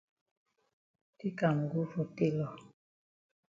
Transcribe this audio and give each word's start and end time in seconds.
Take 1.17 1.43
am 1.47 1.57
go 1.71 1.81
for 1.91 2.05
tailor. 2.17 2.51